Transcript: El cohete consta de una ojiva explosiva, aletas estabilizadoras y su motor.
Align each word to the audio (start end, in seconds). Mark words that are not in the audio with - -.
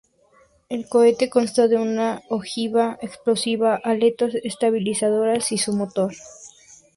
El 0.67 0.89
cohete 0.89 1.29
consta 1.29 1.67
de 1.67 1.77
una 1.77 2.23
ojiva 2.27 2.97
explosiva, 3.03 3.75
aletas 3.83 4.33
estabilizadoras 4.41 5.51
y 5.51 5.59
su 5.59 5.73
motor. 5.73 6.15